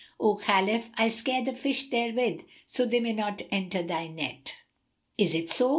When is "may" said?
2.99-3.13